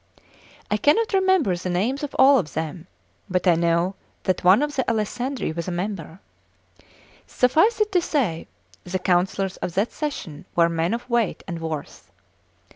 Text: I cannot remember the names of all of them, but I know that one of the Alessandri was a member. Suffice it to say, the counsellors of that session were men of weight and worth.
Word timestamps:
I 0.71 0.77
cannot 0.77 1.13
remember 1.13 1.55
the 1.55 1.69
names 1.69 2.01
of 2.01 2.15
all 2.17 2.39
of 2.39 2.53
them, 2.53 2.87
but 3.29 3.45
I 3.47 3.53
know 3.53 3.93
that 4.23 4.43
one 4.43 4.63
of 4.63 4.75
the 4.75 4.83
Alessandri 4.85 5.55
was 5.55 5.67
a 5.67 5.71
member. 5.71 6.19
Suffice 7.27 7.79
it 7.81 7.91
to 7.91 8.01
say, 8.01 8.47
the 8.83 8.97
counsellors 8.97 9.57
of 9.57 9.75
that 9.75 9.91
session 9.91 10.45
were 10.55 10.69
men 10.69 10.95
of 10.95 11.07
weight 11.07 11.43
and 11.47 11.59
worth. 11.61 12.11